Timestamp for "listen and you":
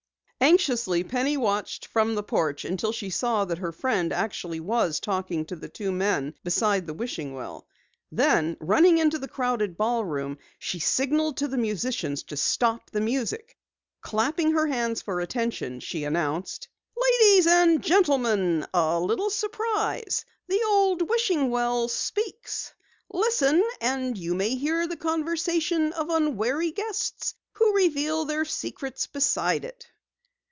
23.11-24.33